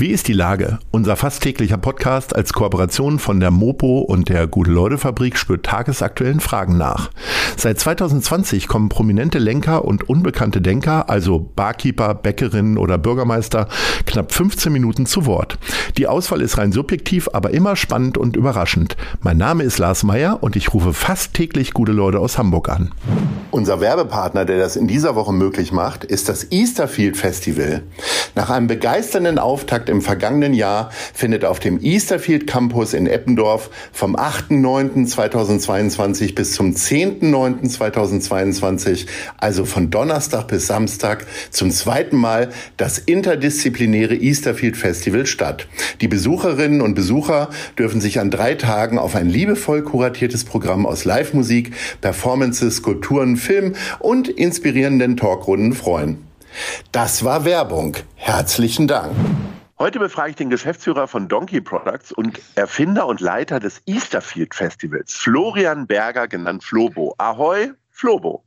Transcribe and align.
Wie 0.00 0.12
ist 0.12 0.28
die 0.28 0.32
Lage? 0.32 0.78
Unser 0.92 1.14
fast 1.14 1.42
täglicher 1.42 1.76
Podcast 1.76 2.34
als 2.34 2.54
Kooperation 2.54 3.18
von 3.18 3.38
der 3.38 3.50
Mopo 3.50 3.98
und 3.98 4.30
der 4.30 4.46
Gute-Leute-Fabrik 4.46 5.36
spürt 5.36 5.66
tagesaktuellen 5.66 6.40
Fragen 6.40 6.78
nach. 6.78 7.10
Seit 7.58 7.78
2020 7.78 8.66
kommen 8.66 8.88
prominente 8.88 9.38
Lenker 9.38 9.84
und 9.84 10.08
unbekannte 10.08 10.62
Denker, 10.62 11.10
also 11.10 11.38
Barkeeper, 11.54 12.14
Bäckerinnen 12.14 12.78
oder 12.78 12.96
Bürgermeister, 12.96 13.68
knapp 14.06 14.32
15 14.32 14.72
Minuten 14.72 15.04
zu 15.04 15.26
Wort. 15.26 15.58
Die 15.98 16.06
Auswahl 16.06 16.40
ist 16.40 16.56
rein 16.56 16.72
subjektiv, 16.72 17.28
aber 17.34 17.50
immer 17.50 17.76
spannend 17.76 18.16
und 18.16 18.36
überraschend. 18.36 18.96
Mein 19.20 19.36
Name 19.36 19.64
ist 19.64 19.76
Lars 19.76 20.02
Meyer 20.02 20.42
und 20.42 20.56
ich 20.56 20.72
rufe 20.72 20.94
fast 20.94 21.34
täglich 21.34 21.74
gute 21.74 21.92
Leute 21.92 22.20
aus 22.20 22.38
Hamburg 22.38 22.70
an. 22.70 22.92
Unser 23.50 23.82
Werbepartner, 23.82 24.46
der 24.46 24.58
das 24.58 24.76
in 24.76 24.86
dieser 24.86 25.14
Woche 25.14 25.34
möglich 25.34 25.72
macht, 25.72 26.04
ist 26.04 26.30
das 26.30 26.50
Easterfield 26.52 27.18
Festival. 27.18 27.82
Nach 28.34 28.48
einem 28.48 28.68
begeisternden 28.68 29.38
Auftakt 29.38 29.89
im 29.90 30.00
vergangenen 30.00 30.54
Jahr 30.54 30.90
findet 31.12 31.44
auf 31.44 31.60
dem 31.60 31.78
Easterfield 31.82 32.46
Campus 32.46 32.94
in 32.94 33.06
Eppendorf 33.06 33.68
vom 33.92 34.16
8.9.2022 34.16 36.34
bis 36.34 36.52
zum 36.52 36.72
10.9.2022, 36.72 39.04
also 39.36 39.66
von 39.66 39.90
Donnerstag 39.90 40.48
bis 40.48 40.66
Samstag, 40.66 41.26
zum 41.50 41.70
zweiten 41.70 42.16
Mal 42.16 42.50
das 42.76 42.98
interdisziplinäre 42.98 44.14
Easterfield 44.14 44.76
Festival 44.76 45.26
statt. 45.26 45.66
Die 46.00 46.08
Besucherinnen 46.08 46.80
und 46.80 46.94
Besucher 46.94 47.50
dürfen 47.78 48.00
sich 48.00 48.20
an 48.20 48.30
drei 48.30 48.54
Tagen 48.54 48.98
auf 48.98 49.14
ein 49.14 49.28
liebevoll 49.28 49.82
kuratiertes 49.82 50.44
Programm 50.44 50.86
aus 50.86 51.04
Live-Musik, 51.04 51.72
Performances, 52.00 52.76
Skulpturen, 52.76 53.36
Film 53.36 53.74
und 53.98 54.28
inspirierenden 54.28 55.16
Talkrunden 55.16 55.72
freuen. 55.72 56.18
Das 56.92 57.24
war 57.24 57.44
Werbung. 57.44 57.96
Herzlichen 58.16 58.88
Dank. 58.88 59.12
Heute 59.80 59.98
befrage 59.98 60.28
ich 60.28 60.36
den 60.36 60.50
Geschäftsführer 60.50 61.08
von 61.08 61.26
Donkey 61.26 61.62
Products 61.62 62.12
und 62.12 62.38
Erfinder 62.54 63.06
und 63.06 63.22
Leiter 63.22 63.58
des 63.58 63.80
Easterfield 63.86 64.54
Festivals, 64.54 65.14
Florian 65.14 65.86
Berger, 65.86 66.28
genannt 66.28 66.62
Flobo. 66.62 67.14
Ahoi, 67.16 67.70
Flobo. 67.88 68.44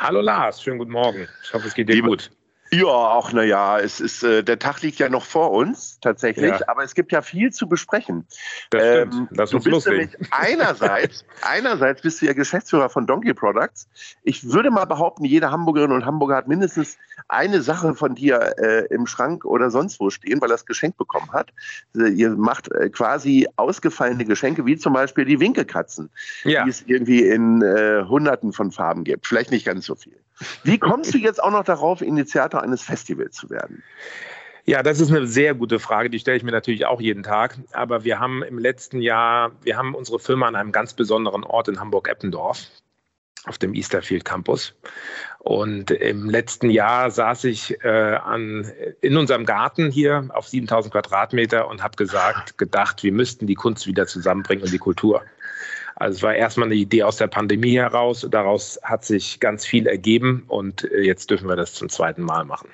Hallo 0.00 0.20
Lars, 0.20 0.60
schönen 0.60 0.78
guten 0.78 0.90
Morgen. 0.90 1.28
Ich 1.44 1.54
hoffe, 1.54 1.68
es 1.68 1.74
geht 1.74 1.88
dir 1.88 1.94
Liebe, 1.94 2.08
gut. 2.08 2.32
Ja, 2.74 2.86
auch 2.86 3.34
naja, 3.34 3.78
es 3.78 4.00
ist 4.00 4.22
äh, 4.22 4.42
der 4.42 4.58
Tag 4.58 4.80
liegt 4.80 4.98
ja 4.98 5.10
noch 5.10 5.26
vor 5.26 5.50
uns 5.50 6.00
tatsächlich, 6.00 6.52
ja. 6.52 6.68
aber 6.68 6.82
es 6.82 6.94
gibt 6.94 7.12
ja 7.12 7.20
viel 7.20 7.52
zu 7.52 7.68
besprechen. 7.68 8.26
Das 8.70 8.82
stimmt. 8.82 9.14
Ähm, 9.14 9.28
Lass 9.32 9.52
uns 9.52 9.64
du 9.64 9.70
bist 9.70 9.86
loslegen. 9.86 10.10
nämlich 10.10 10.32
einerseits, 10.32 11.26
einerseits 11.42 12.00
bist 12.00 12.22
du 12.22 12.26
ja 12.26 12.32
Geschäftsführer 12.32 12.88
von 12.88 13.06
Donkey 13.06 13.34
Products. 13.34 13.88
Ich 14.22 14.50
würde 14.50 14.70
mal 14.70 14.86
behaupten, 14.86 15.26
jede 15.26 15.50
Hamburgerin 15.50 15.92
und 15.92 16.06
Hamburger 16.06 16.36
hat 16.36 16.48
mindestens 16.48 16.96
eine 17.28 17.60
Sache 17.60 17.94
von 17.94 18.14
dir 18.14 18.54
äh, 18.56 18.86
im 18.86 19.06
Schrank 19.06 19.44
oder 19.44 19.70
sonst 19.70 20.00
wo 20.00 20.08
stehen, 20.08 20.40
weil 20.40 20.48
er 20.48 20.54
das 20.54 20.64
Geschenk 20.64 20.96
bekommen 20.96 21.30
hat. 21.30 21.50
Äh, 21.94 22.08
ihr 22.08 22.30
macht 22.30 22.72
äh, 22.72 22.88
quasi 22.88 23.48
ausgefallene 23.56 24.24
Geschenke, 24.24 24.64
wie 24.64 24.78
zum 24.78 24.94
Beispiel 24.94 25.26
die 25.26 25.40
Winkelkatzen, 25.40 26.08
ja. 26.44 26.64
die 26.64 26.70
es 26.70 26.82
irgendwie 26.86 27.20
in 27.20 27.60
äh, 27.60 28.04
Hunderten 28.08 28.54
von 28.54 28.72
Farben 28.72 29.04
gibt. 29.04 29.26
Vielleicht 29.26 29.50
nicht 29.50 29.66
ganz 29.66 29.84
so 29.84 29.94
viel. 29.94 30.21
Wie 30.64 30.78
kommst 30.78 31.14
du 31.14 31.18
jetzt 31.18 31.42
auch 31.42 31.50
noch 31.50 31.64
darauf, 31.64 32.00
Initiator 32.00 32.62
eines 32.62 32.82
Festivals 32.82 33.36
zu 33.36 33.50
werden? 33.50 33.82
Ja, 34.64 34.82
das 34.82 35.00
ist 35.00 35.10
eine 35.10 35.26
sehr 35.26 35.54
gute 35.54 35.80
Frage, 35.80 36.08
die 36.08 36.20
stelle 36.20 36.36
ich 36.36 36.44
mir 36.44 36.52
natürlich 36.52 36.86
auch 36.86 37.00
jeden 37.00 37.24
Tag. 37.24 37.58
Aber 37.72 38.04
wir 38.04 38.20
haben 38.20 38.42
im 38.44 38.58
letzten 38.58 39.00
Jahr, 39.00 39.52
wir 39.62 39.76
haben 39.76 39.94
unsere 39.94 40.20
Firma 40.20 40.46
an 40.46 40.54
einem 40.54 40.70
ganz 40.70 40.94
besonderen 40.94 41.42
Ort 41.42 41.68
in 41.68 41.80
Hamburg-Eppendorf 41.80 42.68
auf 43.44 43.58
dem 43.58 43.74
Easterfield 43.74 44.24
Campus. 44.24 44.74
Und 45.40 45.90
im 45.90 46.30
letzten 46.30 46.70
Jahr 46.70 47.10
saß 47.10 47.42
ich 47.44 47.82
äh, 47.82 47.88
an, 47.88 48.70
in 49.00 49.16
unserem 49.16 49.44
Garten 49.44 49.90
hier 49.90 50.28
auf 50.32 50.46
7000 50.46 50.92
Quadratmeter 50.92 51.66
und 51.66 51.82
habe 51.82 51.96
gesagt, 51.96 52.56
gedacht, 52.56 53.02
wir 53.02 53.12
müssten 53.12 53.48
die 53.48 53.56
Kunst 53.56 53.88
wieder 53.88 54.06
zusammenbringen 54.06 54.64
und 54.64 54.72
die 54.72 54.78
Kultur. 54.78 55.22
Also 55.96 56.16
es 56.16 56.22
war 56.22 56.34
erstmal 56.34 56.68
eine 56.68 56.74
Idee 56.74 57.02
aus 57.02 57.16
der 57.16 57.26
Pandemie 57.26 57.76
heraus. 57.76 58.26
Daraus 58.30 58.78
hat 58.82 59.04
sich 59.04 59.40
ganz 59.40 59.66
viel 59.66 59.86
ergeben 59.86 60.44
und 60.48 60.84
äh, 60.90 61.00
jetzt 61.00 61.30
dürfen 61.30 61.48
wir 61.48 61.56
das 61.56 61.74
zum 61.74 61.88
zweiten 61.88 62.22
Mal 62.22 62.44
machen. 62.44 62.68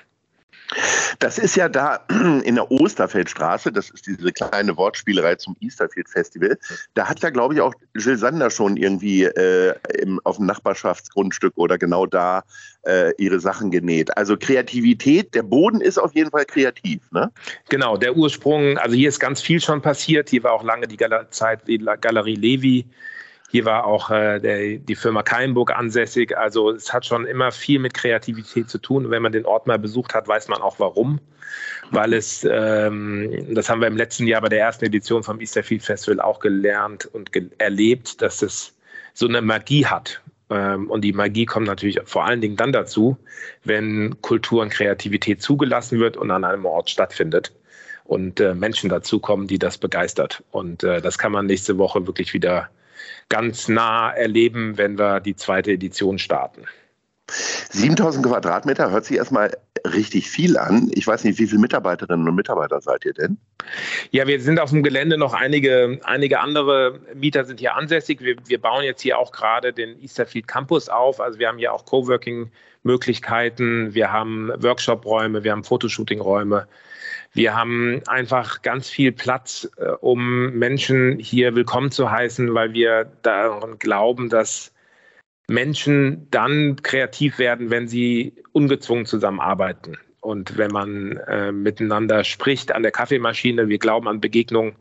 Das 1.17 1.39
ist 1.39 1.55
ja 1.55 1.67
da 1.67 2.05
in 2.43 2.55
der 2.55 2.71
Osterfeldstraße, 2.71 3.71
das 3.71 3.89
ist 3.89 4.05
diese 4.05 4.31
kleine 4.31 4.77
Wortspielerei 4.77 5.35
zum 5.35 5.55
Easterfield 5.59 6.09
Festival. 6.09 6.57
Da 6.93 7.07
hat 7.07 7.21
ja, 7.21 7.29
glaube 7.31 7.55
ich, 7.55 7.61
auch 7.61 7.73
Jill 7.95 8.17
Sander 8.17 8.51
schon 8.51 8.77
irgendwie 8.77 9.23
äh, 9.23 9.73
im, 9.99 10.19
auf 10.23 10.37
dem 10.37 10.45
Nachbarschaftsgrundstück 10.45 11.53
oder 11.55 11.77
genau 11.77 12.05
da 12.05 12.43
äh, 12.85 13.13
ihre 13.17 13.39
Sachen 13.39 13.71
genäht. 13.71 14.15
Also 14.17 14.37
Kreativität, 14.37 15.33
der 15.33 15.43
Boden 15.43 15.81
ist 15.81 15.97
auf 15.97 16.13
jeden 16.13 16.29
Fall 16.29 16.45
kreativ, 16.45 17.01
ne? 17.11 17.31
Genau, 17.69 17.97
der 17.97 18.15
Ursprung, 18.15 18.77
also 18.77 18.95
hier 18.95 19.09
ist 19.09 19.19
ganz 19.19 19.41
viel 19.41 19.59
schon 19.59 19.81
passiert. 19.81 20.29
Hier 20.29 20.43
war 20.43 20.53
auch 20.53 20.63
lange 20.63 20.87
die 20.87 20.97
Gal 20.97 21.27
Zeit 21.31 21.67
die 21.67 21.79
Galerie 21.79 22.35
Levi 22.35 22.85
hier 23.51 23.65
war 23.65 23.85
auch 23.85 24.11
äh, 24.11 24.39
der, 24.39 24.77
die 24.77 24.95
Firma 24.95 25.23
Keimburg 25.23 25.75
ansässig. 25.75 26.37
Also 26.37 26.69
es 26.69 26.93
hat 26.93 27.05
schon 27.05 27.25
immer 27.25 27.51
viel 27.51 27.79
mit 27.79 27.95
Kreativität 27.95 28.69
zu 28.69 28.77
tun. 28.77 29.05
Und 29.05 29.11
wenn 29.11 29.23
man 29.23 29.31
den 29.31 29.45
Ort 29.45 29.65
mal 29.65 29.79
besucht 29.79 30.13
hat, 30.13 30.27
weiß 30.27 30.49
man 30.49 30.61
auch 30.61 30.79
warum. 30.79 31.19
Weil 31.89 32.13
es, 32.13 32.47
ähm, 32.49 33.47
das 33.55 33.67
haben 33.67 33.81
wir 33.81 33.87
im 33.87 33.97
letzten 33.97 34.27
Jahr 34.27 34.41
bei 34.41 34.49
der 34.49 34.59
ersten 34.59 34.85
Edition 34.85 35.23
vom 35.23 35.41
Easterfield 35.41 35.81
Festival 35.81 36.21
auch 36.21 36.39
gelernt 36.39 37.07
und 37.07 37.31
ge 37.31 37.49
erlebt, 37.57 38.21
dass 38.21 38.43
es 38.43 38.77
so 39.15 39.27
eine 39.27 39.41
Magie 39.41 39.87
hat. 39.87 40.21
Ähm, 40.51 40.91
und 40.91 41.01
die 41.01 41.13
Magie 41.13 41.47
kommt 41.47 41.65
natürlich 41.65 41.99
vor 42.05 42.25
allen 42.25 42.41
Dingen 42.41 42.55
dann 42.55 42.71
dazu, 42.71 43.17
wenn 43.63 44.21
Kultur 44.21 44.61
und 44.61 44.69
Kreativität 44.69 45.41
zugelassen 45.41 45.99
wird 45.99 46.17
und 46.17 46.29
an 46.29 46.43
einem 46.43 46.65
Ort 46.65 46.91
stattfindet 46.91 47.51
und 48.03 48.39
äh, 48.39 48.53
Menschen 48.53 48.91
dazukommen, 48.91 49.47
die 49.47 49.57
das 49.57 49.79
begeistert. 49.79 50.43
Und 50.51 50.83
äh, 50.83 51.01
das 51.01 51.17
kann 51.17 51.31
man 51.31 51.47
nächste 51.47 51.79
Woche 51.79 52.05
wirklich 52.05 52.35
wieder 52.35 52.69
ganz 53.29 53.67
nah 53.67 54.11
erleben, 54.11 54.77
wenn 54.77 54.97
wir 54.97 55.19
die 55.19 55.35
zweite 55.35 55.71
Edition 55.71 56.19
starten. 56.19 56.65
7000 57.71 58.25
Quadratmeter 58.25 58.91
hört 58.91 59.05
sich 59.05 59.17
erstmal 59.17 59.51
richtig 59.85 60.29
viel 60.29 60.57
an. 60.57 60.89
Ich 60.93 61.07
weiß 61.07 61.23
nicht, 61.23 61.39
wie 61.39 61.47
viele 61.47 61.61
Mitarbeiterinnen 61.61 62.27
und 62.27 62.35
Mitarbeiter 62.35 62.81
seid 62.81 63.05
ihr 63.05 63.13
denn? 63.13 63.37
Ja, 64.11 64.27
wir 64.27 64.41
sind 64.41 64.59
auf 64.59 64.71
dem 64.71 64.83
Gelände 64.83 65.17
noch 65.17 65.33
einige, 65.33 65.99
einige 66.03 66.39
andere 66.39 66.99
Mieter 67.13 67.45
sind 67.45 67.59
hier 67.59 67.75
ansässig. 67.75 68.21
Wir, 68.21 68.35
wir 68.45 68.59
bauen 68.59 68.83
jetzt 68.83 69.01
hier 69.01 69.17
auch 69.17 69.31
gerade 69.31 69.73
den 69.73 70.01
Easterfield 70.01 70.47
Campus 70.47 70.89
auf. 70.89 71.21
Also 71.21 71.39
wir 71.39 71.47
haben 71.47 71.59
hier 71.59 71.73
auch 71.73 71.85
Coworking-Möglichkeiten, 71.85 73.93
wir 73.93 74.11
haben 74.11 74.51
Workshop-Räume, 74.57 75.43
wir 75.43 75.51
haben 75.51 75.63
Fotoshooting-Räume. 75.63 76.67
Wir 77.33 77.55
haben 77.55 78.01
einfach 78.07 78.61
ganz 78.63 78.89
viel 78.89 79.11
Platz, 79.11 79.69
äh, 79.77 79.89
um 80.01 80.51
Menschen 80.51 81.19
hier 81.19 81.55
willkommen 81.55 81.91
zu 81.91 82.09
heißen, 82.09 82.53
weil 82.53 82.73
wir 82.73 83.11
daran 83.21 83.77
glauben, 83.77 84.29
dass 84.29 84.73
Menschen 85.47 86.27
dann 86.31 86.81
kreativ 86.81 87.39
werden, 87.39 87.69
wenn 87.69 87.87
sie 87.87 88.33
ungezwungen 88.51 89.05
zusammenarbeiten. 89.05 89.97
Und 90.21 90.57
wenn 90.57 90.71
man 90.71 91.17
äh, 91.27 91.51
miteinander 91.51 92.23
spricht 92.23 92.71
an 92.71 92.83
der 92.83 92.91
Kaffeemaschine, 92.91 93.69
wir 93.69 93.79
glauben 93.79 94.07
an 94.07 94.19
Begegnungen, 94.19 94.75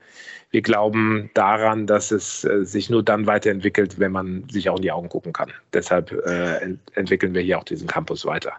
wir 0.51 0.63
glauben 0.63 1.31
daran, 1.35 1.87
dass 1.87 2.11
es 2.11 2.45
äh, 2.45 2.65
sich 2.65 2.91
nur 2.91 3.03
dann 3.03 3.27
weiterentwickelt, 3.27 3.99
wenn 3.99 4.13
man 4.13 4.49
sich 4.49 4.69
auch 4.69 4.77
in 4.77 4.83
die 4.83 4.93
Augen 4.93 5.09
gucken 5.09 5.33
kann. 5.33 5.53
Deshalb 5.75 6.13
äh, 6.13 6.57
ent 6.59 6.81
entwickeln 6.95 7.35
wir 7.35 7.43
hier 7.43 7.59
auch 7.59 7.65
diesen 7.65 7.87
Campus 7.87 8.25
weiter. 8.25 8.53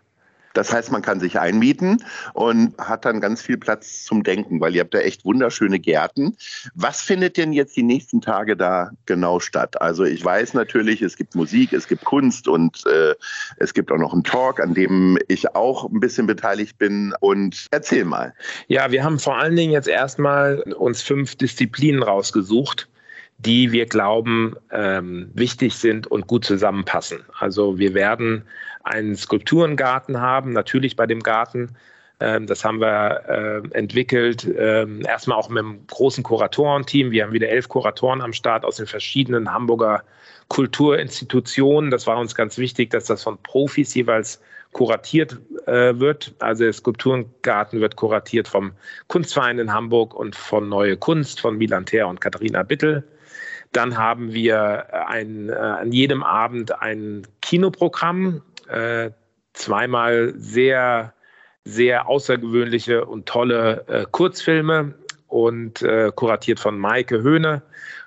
Das 0.54 0.74
heißt, 0.74 0.92
man 0.92 1.02
kann 1.02 1.20
sich 1.20 1.40
einmieten 1.40 2.04
und 2.34 2.78
hat 2.78 3.06
dann 3.06 3.22
ganz 3.22 3.42
viel 3.42 3.57
Platz 3.57 4.04
zum 4.04 4.24
Denken, 4.24 4.60
weil 4.62 4.75
ihr 4.75 4.81
habt 4.81 4.94
da 4.94 5.00
echt 5.00 5.25
wunderschöne 5.25 5.80
Gärten. 5.80 6.38
Was 6.74 7.01
findet 7.01 7.38
denn 7.38 7.54
jetzt 7.54 7.75
die 7.75 7.84
nächsten 7.84 8.22
Tage 8.22 8.57
da 8.57 8.92
genau 9.06 9.40
statt? 9.40 9.81
Also 9.81 10.04
ich 10.04 10.24
weiß 10.24 10.54
natürlich, 10.54 11.01
es 11.01 11.18
gibt 11.18 11.36
Musik, 11.36 11.74
es 11.74 11.88
gibt 11.88 12.04
Kunst 12.04 12.48
und 12.48 12.86
äh, 12.88 13.16
es 13.57 13.74
gibt 13.74 13.92
auch 13.92 13.98
noch 13.98 14.13
einen 14.13 14.24
Talk, 14.24 14.60
an 14.60 14.74
dem 14.74 15.18
ich 15.28 15.56
auch 15.56 15.90
ein 15.90 16.00
bisschen 16.00 16.28
beteiligt 16.28 16.78
bin. 16.78 17.13
Und 17.19 17.68
erzähl 17.72 18.06
mal. 18.06 18.34
Ja, 18.68 18.92
wir 18.92 19.04
haben 19.04 19.19
vor 19.19 19.38
allen 19.38 19.56
Dingen 19.56 19.72
jetzt 19.72 19.88
erstmal 19.88 20.60
uns 20.74 21.01
fünf 21.01 21.36
Disziplinen 21.36 22.04
rausgesucht 22.04 22.90
die 23.39 23.71
wir 23.71 23.86
glauben 23.86 24.56
ähm, 24.71 25.31
wichtig 25.33 25.75
sind 25.75 26.07
und 26.07 26.27
gut 26.27 26.44
zusammenpassen. 26.45 27.19
Also 27.38 27.77
wir 27.77 27.94
werden 27.94 28.44
einen 28.83 29.15
Skulpturengarten 29.15 30.19
haben, 30.19 30.51
natürlich 30.51 30.95
bei 30.95 31.07
dem 31.07 31.21
Garten. 31.21 31.75
Ähm, 32.19 32.47
das 32.47 32.65
haben 32.65 32.81
wir 32.81 33.24
äh, 33.30 33.77
entwickelt, 33.77 34.45
ähm, 34.57 35.06
erstmal 35.06 35.38
auch 35.38 35.47
mit 35.47 35.63
einem 35.63 35.88
großen 35.88 36.21
Kuratorenteam. 36.24 37.12
Wir 37.12 37.24
haben 37.24 37.31
wieder 37.31 37.47
elf 37.47 37.69
Kuratoren 37.69 38.21
am 38.21 38.33
Start 38.33 38.65
aus 38.65 38.75
den 38.75 38.88
verschiedenen 38.88 39.53
Hamburger 39.53 40.03
Kulturinstitutionen. 40.50 41.91
Das 41.91 42.07
war 42.07 42.18
uns 42.18 42.36
ganz 42.36 42.57
wichtig, 42.57 42.89
dass 42.89 43.06
das 43.06 43.24
von 43.24 43.38
Profis 43.41 43.94
jeweils 43.94 44.41
kuratiert 44.74 45.39
äh, 45.65 45.97
wird. 45.97 46.33
Also 46.39 46.65
der 46.65 46.74
Skulpturengarten 46.74 47.80
wird 47.80 47.95
kuratiert 47.95 48.50
vom 48.50 48.74
Kunstverein 49.07 49.59
in 49.59 49.74
Hamburg 49.74 50.13
und 50.13 50.36
von 50.36 50.68
Neue 50.68 50.97
Kunst 50.97 51.39
von 51.39 51.57
Milan 51.57 51.86
Ter 51.86 52.07
und 52.07 52.19
Katharina 52.19 52.63
Bittel. 52.63 53.03
Dann 53.71 53.98
haben 53.98 54.33
wir 54.33 55.07
ein, 55.07 55.50
äh, 55.50 55.54
an 55.54 55.92
jedem 55.92 56.24
Abend 56.24 56.81
ein 56.81 57.27
Kinoprogramm, 57.42 58.42
äh, 58.68 59.12
zweimal 59.54 60.33
sehr, 60.36 61.13
sehr 61.66 62.07
außergewöhnliche 62.07 63.06
und 63.06 63.27
tolle 63.27 63.86
äh, 63.88 64.06
Kurzfilme 64.10 64.95
und 65.27 65.81
äh, 65.83 66.12
kuratiert 66.16 66.60
von 66.60 66.80
Maike 66.80 67.21
Höhne 67.21 67.62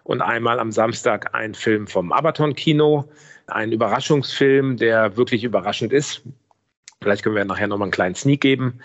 und 0.04 0.20
einmal 0.20 0.58
am 0.58 0.72
Samstag 0.72 1.34
ein 1.34 1.54
Film 1.54 1.86
vom 1.86 2.10
Abaton 2.12 2.54
Kino, 2.54 3.08
ein 3.46 3.70
Überraschungsfilm, 3.72 4.76
der 4.76 5.16
wirklich 5.16 5.44
überraschend 5.44 5.92
ist. 5.92 6.22
Vielleicht 7.00 7.24
können 7.24 7.34
wir 7.34 7.44
nachher 7.44 7.66
nochmal 7.66 7.86
einen 7.86 7.92
kleinen 7.92 8.14
Sneak 8.14 8.40
geben. 8.40 8.80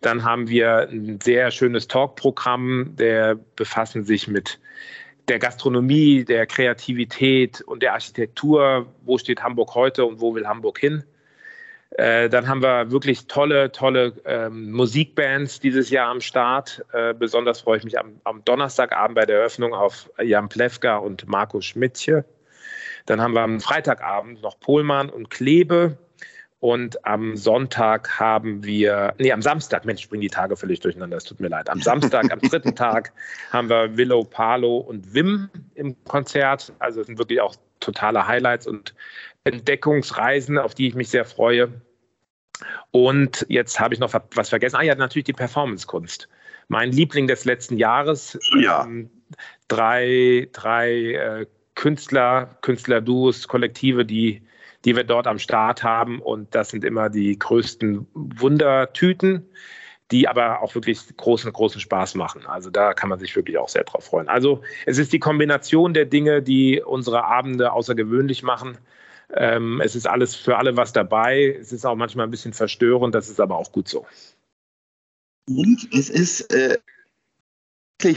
Dann 0.00 0.24
haben 0.24 0.48
wir 0.48 0.88
ein 0.88 1.20
sehr 1.22 1.50
schönes 1.50 1.86
Talk-Programm, 1.86 2.96
der 2.96 3.36
befassen 3.56 4.04
sich 4.04 4.26
mit 4.26 4.58
der 5.28 5.38
Gastronomie, 5.38 6.24
der 6.24 6.46
Kreativität 6.46 7.60
und 7.62 7.82
der 7.82 7.94
Architektur. 7.94 8.86
Wo 9.02 9.18
steht 9.18 9.42
Hamburg 9.42 9.74
heute 9.74 10.04
und 10.04 10.20
wo 10.20 10.34
will 10.34 10.46
Hamburg 10.46 10.78
hin? 10.78 11.04
Äh, 11.92 12.28
dann 12.28 12.46
haben 12.46 12.62
wir 12.62 12.90
wirklich 12.92 13.26
tolle, 13.26 13.72
tolle 13.72 14.12
ähm, 14.24 14.70
Musikbands 14.70 15.58
dieses 15.58 15.90
Jahr 15.90 16.08
am 16.08 16.20
Start. 16.20 16.84
Äh, 16.92 17.14
besonders 17.14 17.62
freue 17.62 17.78
ich 17.78 17.84
mich 17.84 17.98
am, 17.98 18.20
am, 18.24 18.44
Donnerstagabend 18.44 19.16
bei 19.16 19.26
der 19.26 19.38
Eröffnung 19.38 19.74
auf 19.74 20.08
Jan 20.22 20.48
Plewka 20.48 20.98
und 20.98 21.28
Marco 21.28 21.60
Schmidtje. 21.60 22.24
Dann 23.06 23.20
haben 23.20 23.34
wir 23.34 23.40
am 23.40 23.60
Freitagabend 23.60 24.40
noch 24.42 24.60
Pohlmann 24.60 25.10
und 25.10 25.30
Klebe. 25.30 25.98
Und 26.60 27.06
am 27.06 27.36
Sonntag 27.36 28.20
haben 28.20 28.62
wir, 28.62 29.14
nee, 29.18 29.32
am 29.32 29.40
Samstag, 29.40 29.86
Mensch, 29.86 30.02
springen 30.02 30.20
die 30.20 30.28
Tage 30.28 30.56
völlig 30.56 30.80
durcheinander, 30.80 31.16
es 31.16 31.24
tut 31.24 31.40
mir 31.40 31.48
leid. 31.48 31.70
Am 31.70 31.80
Samstag, 31.80 32.30
am 32.30 32.38
dritten 32.38 32.76
Tag 32.76 33.12
haben 33.50 33.70
wir 33.70 33.96
Willow, 33.96 34.24
Palo 34.24 34.76
und 34.76 35.14
Wim 35.14 35.48
im 35.74 35.96
Konzert. 36.04 36.72
Also 36.78 37.00
es 37.00 37.06
sind 37.06 37.18
wirklich 37.18 37.40
auch 37.40 37.56
totale 37.80 38.26
Highlights 38.26 38.66
und 38.66 38.94
Entdeckungsreisen, 39.44 40.58
auf 40.58 40.74
die 40.74 40.88
ich 40.88 40.94
mich 40.94 41.08
sehr 41.08 41.24
freue. 41.24 41.80
Und 42.90 43.46
jetzt 43.48 43.80
habe 43.80 43.94
ich 43.94 44.00
noch 44.00 44.12
was 44.34 44.50
vergessen. 44.50 44.76
Ah 44.76 44.82
ja, 44.82 44.94
natürlich 44.94 45.24
die 45.24 45.32
Performancekunst. 45.32 46.28
Mein 46.68 46.92
Liebling 46.92 47.26
des 47.26 47.46
letzten 47.46 47.78
Jahres. 47.78 48.38
Ja. 48.60 48.84
Ähm, 48.84 49.10
drei 49.68 50.48
drei 50.52 50.90
äh, 51.14 51.46
Künstler, 51.74 52.58
Künstlerduos, 52.60 53.48
Kollektive, 53.48 54.04
die 54.04 54.42
die 54.84 54.96
wir 54.96 55.04
dort 55.04 55.26
am 55.26 55.38
Start 55.38 55.82
haben. 55.82 56.20
Und 56.20 56.54
das 56.54 56.70
sind 56.70 56.84
immer 56.84 57.10
die 57.10 57.38
größten 57.38 58.06
Wundertüten, 58.14 59.46
die 60.10 60.26
aber 60.26 60.62
auch 60.62 60.74
wirklich 60.74 61.00
großen, 61.16 61.52
großen 61.52 61.80
Spaß 61.80 62.14
machen. 62.14 62.46
Also 62.46 62.70
da 62.70 62.94
kann 62.94 63.08
man 63.08 63.18
sich 63.18 63.34
wirklich 63.36 63.58
auch 63.58 63.68
sehr 63.68 63.84
drauf 63.84 64.04
freuen. 64.04 64.28
Also 64.28 64.62
es 64.86 64.98
ist 64.98 65.12
die 65.12 65.20
Kombination 65.20 65.94
der 65.94 66.06
Dinge, 66.06 66.42
die 66.42 66.82
unsere 66.82 67.24
Abende 67.24 67.72
außergewöhnlich 67.72 68.42
machen. 68.42 68.78
Ähm, 69.32 69.80
es 69.80 69.94
ist 69.94 70.08
alles 70.08 70.34
für 70.34 70.56
alle 70.56 70.76
was 70.76 70.92
dabei. 70.92 71.56
Es 71.60 71.72
ist 71.72 71.84
auch 71.84 71.94
manchmal 71.94 72.26
ein 72.26 72.30
bisschen 72.30 72.52
verstörend, 72.52 73.14
das 73.14 73.28
ist 73.28 73.40
aber 73.40 73.56
auch 73.56 73.70
gut 73.70 73.88
so. 73.88 74.06
Und 75.48 75.88
es 75.92 76.10
ist 76.10 76.52
äh, 76.52 76.78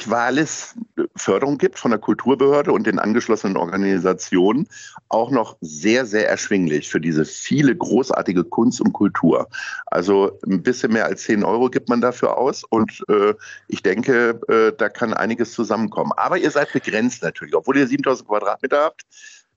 weil 0.09 0.38
es 0.38 0.75
Förderung 1.15 1.57
gibt 1.57 1.77
von 1.77 1.91
der 1.91 2.00
Kulturbehörde 2.00 2.71
und 2.71 2.88
den 2.88 3.00
angeschlossenen 3.00 3.57
Organisationen, 3.57 4.68
auch 5.09 5.30
noch 5.30 5.57
sehr, 5.62 6.06
sehr 6.06 6.30
erschwinglich 6.30 6.89
für 6.89 7.01
diese 7.01 7.25
viele 7.25 7.75
großartige 7.75 8.44
Kunst 8.44 8.81
und 8.81 8.94
Kultur. 8.94 9.47
Also 9.88 10.39
ein 10.45 10.63
bisschen 10.63 10.94
mehr 10.94 11.06
als 11.06 11.24
10 11.24 11.44
Euro 11.44 11.69
gibt 11.69 11.89
man 11.89 12.01
dafür 12.01 12.38
aus 12.38 12.63
und 12.63 13.03
äh, 13.09 13.33
ich 13.68 13.83
denke, 13.83 14.39
äh, 14.47 14.71
da 14.77 14.89
kann 14.89 15.13
einiges 15.13 15.51
zusammenkommen. 15.51 16.12
Aber 16.15 16.38
ihr 16.38 16.51
seid 16.51 16.71
begrenzt 16.71 17.21
natürlich, 17.21 17.56
obwohl 17.56 17.77
ihr 17.77 17.88
7000 17.88 18.27
Quadratmeter 18.27 18.83
habt 18.83 19.06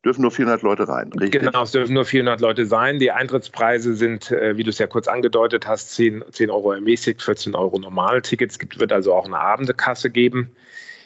dürfen 0.06 0.23
nur 0.23 0.31
400 0.31 0.62
Leute 0.62 0.88
rein. 0.88 1.11
Richtig? 1.12 1.43
Genau, 1.43 1.64
es 1.64 1.73
dürfen 1.73 1.94
nur 1.94 2.05
400 2.05 2.41
Leute 2.41 2.64
sein. 2.64 3.00
Die 3.00 3.11
Eintrittspreise 3.11 3.94
sind, 3.94 4.31
äh, 4.31 4.56
wie 4.56 4.62
du 4.62 4.70
es 4.70 4.79
ja 4.79 4.87
kurz 4.87 5.08
angedeutet 5.08 5.67
hast, 5.67 5.94
10, 5.94 6.25
10 6.31 6.49
Euro 6.49 6.73
ermäßigt, 6.73 7.20
14 7.20 7.55
Euro 7.56 7.79
normale 7.79 8.23
Tickets. 8.23 8.56
Es 8.56 8.79
wird 8.81 8.93
also 8.93 9.12
auch 9.12 9.26
eine 9.26 9.38
Abendekasse 9.38 10.11
geben. 10.11 10.53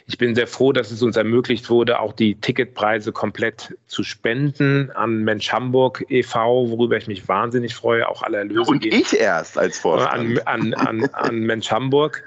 Ich 0.07 0.19
bin 0.19 0.35
sehr 0.35 0.47
froh, 0.47 0.73
dass 0.73 0.91
es 0.91 1.03
uns 1.03 1.17
ermöglicht 1.17 1.71
wurde, 1.71 2.01
auch 2.01 2.13
die 2.13 2.35
Ticketpreise 2.35 3.13
komplett 3.13 3.77
zu 3.87 4.03
spenden 4.03 4.91
an 4.91 5.23
Mensch 5.25 5.51
Hamburg 5.53 6.05
e.V., 6.09 6.69
worüber 6.69 6.97
ich 6.97 7.07
mich 7.07 7.27
wahnsinnig 7.29 7.75
freue. 7.75 8.07
Auch 8.09 8.23
alle 8.23 8.39
Erlöse. 8.39 8.71
Und 8.71 8.85
ich 8.85 9.19
erst 9.19 9.57
als 9.57 9.79
Vorstand. 9.79 10.47
An, 10.47 10.75
an, 10.75 11.05
an, 11.05 11.11
an 11.13 11.39
Mensch 11.41 11.71
Hamburg. 11.71 12.23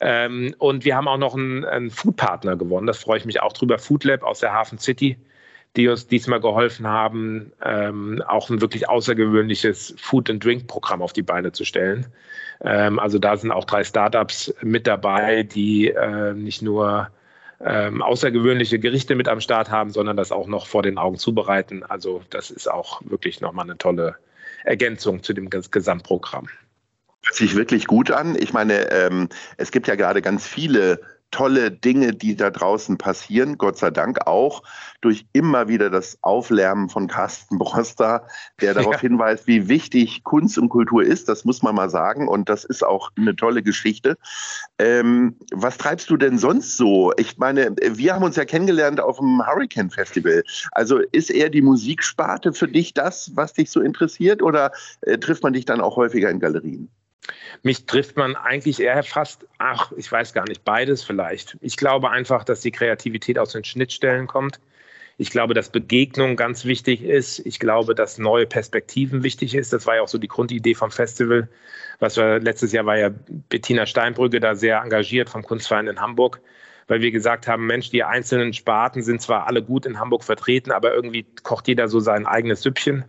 Ähm, 0.00 0.54
und 0.58 0.84
wir 0.84 0.96
haben 0.96 1.08
auch 1.08 1.18
noch 1.18 1.34
einen, 1.34 1.64
einen 1.64 1.90
Foodpartner 1.90 2.56
gewonnen. 2.56 2.86
Das 2.86 2.98
freue 2.98 3.18
ich 3.18 3.24
mich 3.24 3.40
auch 3.40 3.52
drüber. 3.52 3.78
Food 3.78 4.04
Lab 4.04 4.22
aus 4.22 4.40
der 4.40 4.52
Hafen 4.52 4.78
City 4.78 5.16
die 5.76 5.88
uns 5.88 6.06
diesmal 6.06 6.40
geholfen 6.40 6.86
haben, 6.86 7.52
ähm, 7.62 8.22
auch 8.26 8.50
ein 8.50 8.60
wirklich 8.60 8.88
außergewöhnliches 8.88 9.94
Food 9.98 10.28
and 10.30 10.44
Drink 10.44 10.66
Programm 10.66 11.00
auf 11.02 11.12
die 11.12 11.22
Beine 11.22 11.52
zu 11.52 11.64
stellen. 11.64 12.06
Ähm, 12.62 12.98
also 12.98 13.18
da 13.18 13.36
sind 13.36 13.52
auch 13.52 13.64
drei 13.64 13.84
Startups 13.84 14.52
mit 14.62 14.86
dabei, 14.86 15.44
die 15.44 15.88
äh, 15.88 16.34
nicht 16.34 16.62
nur 16.62 17.10
ähm, 17.64 18.02
außergewöhnliche 18.02 18.78
Gerichte 18.78 19.14
mit 19.14 19.28
am 19.28 19.40
Start 19.40 19.70
haben, 19.70 19.90
sondern 19.90 20.16
das 20.16 20.32
auch 20.32 20.46
noch 20.46 20.66
vor 20.66 20.82
den 20.82 20.98
Augen 20.98 21.18
zubereiten. 21.18 21.84
Also 21.84 22.22
das 22.30 22.50
ist 22.50 22.70
auch 22.70 23.00
wirklich 23.04 23.40
nochmal 23.40 23.66
eine 23.66 23.78
tolle 23.78 24.16
Ergänzung 24.64 25.22
zu 25.22 25.32
dem 25.32 25.50
Gesamtprogramm. 25.50 26.48
Hört 27.22 27.34
sich 27.34 27.54
wirklich 27.54 27.86
gut 27.86 28.10
an. 28.10 28.34
Ich 28.34 28.52
meine, 28.52 28.90
ähm, 28.90 29.28
es 29.56 29.70
gibt 29.70 29.86
ja 29.88 29.94
gerade 29.94 30.22
ganz 30.22 30.46
viele 30.46 31.00
tolle 31.30 31.70
Dinge, 31.70 32.12
die 32.12 32.36
da 32.36 32.50
draußen 32.50 32.98
passieren, 32.98 33.58
Gott 33.58 33.78
sei 33.78 33.90
Dank 33.90 34.26
auch 34.26 34.62
durch 35.00 35.26
immer 35.32 35.68
wieder 35.68 35.88
das 35.88 36.18
Auflärmen 36.22 36.88
von 36.88 37.06
Carsten 37.06 37.58
Broster, 37.58 38.26
der 38.60 38.74
darauf 38.74 38.94
ja. 38.94 39.00
hinweist, 39.00 39.46
wie 39.46 39.68
wichtig 39.68 40.24
Kunst 40.24 40.58
und 40.58 40.68
Kultur 40.68 41.02
ist. 41.02 41.28
Das 41.28 41.44
muss 41.44 41.62
man 41.62 41.74
mal 41.74 41.88
sagen 41.88 42.28
und 42.28 42.48
das 42.48 42.64
ist 42.64 42.84
auch 42.84 43.10
eine 43.16 43.36
tolle 43.36 43.62
Geschichte. 43.62 44.16
Ähm, 44.78 45.36
was 45.52 45.78
treibst 45.78 46.10
du 46.10 46.16
denn 46.16 46.38
sonst 46.38 46.76
so? 46.76 47.12
Ich 47.16 47.38
meine, 47.38 47.74
wir 47.80 48.14
haben 48.14 48.24
uns 48.24 48.36
ja 48.36 48.44
kennengelernt 48.44 49.00
auf 49.00 49.18
dem 49.18 49.46
Hurricane 49.46 49.90
Festival. 49.90 50.42
Also 50.72 50.98
ist 50.98 51.30
eher 51.30 51.50
die 51.50 51.62
Musiksparte 51.62 52.52
für 52.52 52.68
dich 52.68 52.94
das, 52.94 53.32
was 53.34 53.52
dich 53.52 53.70
so 53.70 53.80
interessiert 53.80 54.42
oder 54.42 54.72
äh, 55.02 55.18
trifft 55.18 55.42
man 55.42 55.52
dich 55.52 55.64
dann 55.64 55.80
auch 55.80 55.96
häufiger 55.96 56.30
in 56.30 56.40
Galerien? 56.40 56.90
Mich 57.62 57.86
trifft 57.86 58.16
man 58.16 58.36
eigentlich 58.36 58.80
eher 58.80 59.02
fast, 59.02 59.46
ach, 59.58 59.92
ich 59.96 60.10
weiß 60.10 60.32
gar 60.32 60.48
nicht, 60.48 60.64
beides 60.64 61.04
vielleicht. 61.04 61.56
Ich 61.60 61.76
glaube 61.76 62.10
einfach, 62.10 62.44
dass 62.44 62.60
die 62.60 62.70
Kreativität 62.70 63.38
aus 63.38 63.52
den 63.52 63.64
Schnittstellen 63.64 64.26
kommt. 64.26 64.60
Ich 65.18 65.30
glaube, 65.30 65.52
dass 65.52 65.68
Begegnung 65.68 66.34
ganz 66.34 66.64
wichtig 66.64 67.02
ist. 67.02 67.40
Ich 67.40 67.58
glaube, 67.58 67.94
dass 67.94 68.16
neue 68.16 68.46
Perspektiven 68.46 69.22
wichtig 69.22 69.54
ist. 69.54 69.70
Das 69.70 69.86
war 69.86 69.96
ja 69.96 70.02
auch 70.02 70.08
so 70.08 70.16
die 70.16 70.28
Grundidee 70.28 70.74
vom 70.74 70.90
Festival. 70.90 71.46
Was 71.98 72.16
wir 72.16 72.40
letztes 72.40 72.72
Jahr 72.72 72.86
war 72.86 72.96
ja 72.96 73.10
Bettina 73.50 73.84
Steinbrügge 73.84 74.40
da 74.40 74.54
sehr 74.54 74.80
engagiert 74.80 75.28
vom 75.28 75.42
Kunstverein 75.42 75.88
in 75.88 76.00
Hamburg, 76.00 76.40
weil 76.88 77.02
wir 77.02 77.10
gesagt 77.10 77.46
haben, 77.46 77.66
Mensch, 77.66 77.90
die 77.90 78.02
einzelnen 78.02 78.54
Sparten 78.54 79.02
sind 79.02 79.20
zwar 79.20 79.46
alle 79.46 79.62
gut 79.62 79.84
in 79.84 80.00
Hamburg 80.00 80.24
vertreten, 80.24 80.72
aber 80.72 80.94
irgendwie 80.94 81.26
kocht 81.42 81.68
jeder 81.68 81.88
so 81.88 82.00
sein 82.00 82.26
eigenes 82.26 82.62
Süppchen. 82.62 83.04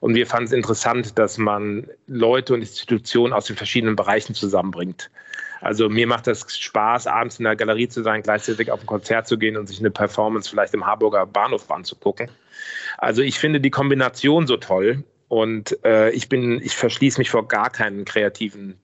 Und 0.00 0.14
wir 0.14 0.26
fanden 0.26 0.46
es 0.46 0.52
interessant, 0.52 1.18
dass 1.18 1.38
man 1.38 1.88
Leute 2.06 2.54
und 2.54 2.60
Institutionen 2.60 3.32
aus 3.32 3.46
den 3.46 3.56
verschiedenen 3.56 3.96
Bereichen 3.96 4.34
zusammenbringt. 4.34 5.10
Also 5.60 5.88
mir 5.88 6.06
macht 6.06 6.26
das 6.26 6.56
Spaß, 6.56 7.06
abends 7.06 7.38
in 7.38 7.44
der 7.44 7.56
Galerie 7.56 7.88
zu 7.88 8.02
sein, 8.02 8.22
gleichzeitig 8.22 8.70
auf 8.70 8.80
ein 8.80 8.86
Konzert 8.86 9.26
zu 9.26 9.38
gehen 9.38 9.56
und 9.56 9.66
sich 9.66 9.80
eine 9.80 9.90
Performance 9.90 10.50
vielleicht 10.50 10.74
im 10.74 10.86
Harburger 10.86 11.26
Bahnhof 11.26 11.70
anzugucken. 11.70 12.28
Also 12.98 13.22
ich 13.22 13.38
finde 13.38 13.60
die 13.60 13.70
Kombination 13.70 14.46
so 14.46 14.56
toll 14.56 15.04
und 15.28 15.82
äh, 15.84 16.10
ich 16.10 16.28
bin, 16.28 16.60
ich 16.62 16.76
verschließe 16.76 17.18
mich 17.18 17.30
vor 17.30 17.48
gar 17.48 17.70
keinen 17.70 18.04
kreativen 18.04 18.78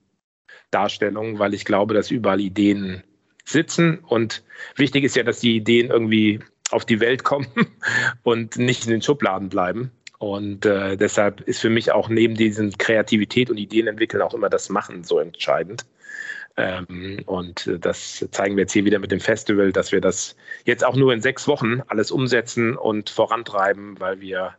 Darstellungen, 0.70 1.38
weil 1.38 1.54
ich 1.54 1.64
glaube, 1.64 1.94
dass 1.94 2.10
überall 2.10 2.40
Ideen 2.40 3.02
sitzen 3.44 3.98
und 3.98 4.42
wichtig 4.76 5.04
ist 5.04 5.16
ja, 5.16 5.22
dass 5.22 5.40
die 5.40 5.56
Ideen 5.56 5.90
irgendwie 5.90 6.40
auf 6.70 6.84
die 6.84 7.00
Welt 7.00 7.24
kommen 7.24 7.46
und 8.22 8.56
nicht 8.56 8.84
in 8.84 8.90
den 8.90 9.02
Schubladen 9.02 9.48
bleiben. 9.48 9.92
Und 10.22 10.66
äh, 10.66 10.96
deshalb 10.96 11.40
ist 11.40 11.60
für 11.60 11.68
mich 11.68 11.90
auch 11.90 12.08
neben 12.08 12.36
diesen 12.36 12.70
Kreativität 12.78 13.50
und 13.50 13.56
Ideen 13.56 13.88
entwickeln 13.88 14.22
auch 14.22 14.34
immer 14.34 14.48
das 14.48 14.68
Machen 14.68 15.02
so 15.02 15.18
entscheidend. 15.18 15.84
Ähm, 16.56 17.24
und 17.26 17.68
das 17.80 18.24
zeigen 18.30 18.54
wir 18.54 18.62
jetzt 18.62 18.72
hier 18.72 18.84
wieder 18.84 19.00
mit 19.00 19.10
dem 19.10 19.18
Festival, 19.18 19.72
dass 19.72 19.90
wir 19.90 20.00
das 20.00 20.36
jetzt 20.64 20.84
auch 20.84 20.94
nur 20.94 21.12
in 21.12 21.20
sechs 21.20 21.48
Wochen 21.48 21.82
alles 21.88 22.12
umsetzen 22.12 22.76
und 22.76 23.10
vorantreiben, 23.10 23.98
weil 23.98 24.20
wir 24.20 24.54